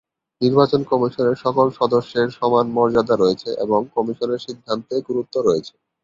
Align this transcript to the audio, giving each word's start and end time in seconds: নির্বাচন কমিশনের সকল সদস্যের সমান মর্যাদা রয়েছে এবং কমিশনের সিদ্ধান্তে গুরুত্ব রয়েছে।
নির্বাচন 0.41 0.81
কমিশনের 0.91 1.37
সকল 1.43 1.67
সদস্যের 1.79 2.27
সমান 2.37 2.65
মর্যাদা 2.75 3.15
রয়েছে 3.17 3.49
এবং 3.63 3.79
কমিশনের 3.95 4.43
সিদ্ধান্তে 4.45 4.95
গুরুত্ব 5.07 5.35
রয়েছে। 5.39 5.73